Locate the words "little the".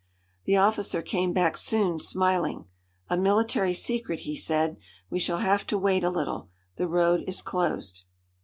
6.09-6.87